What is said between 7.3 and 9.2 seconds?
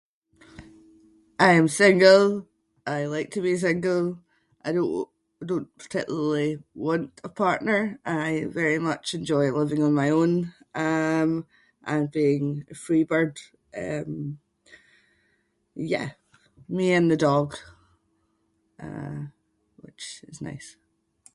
partner. I very much